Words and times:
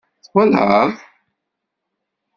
Twalaḍ? 0.25 0.89